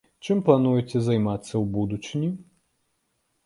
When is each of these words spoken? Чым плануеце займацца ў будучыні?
Чым 0.27 0.39
плануеце 0.47 0.97
займацца 1.09 1.51
ў 1.63 1.65
будучыні? 1.77 2.29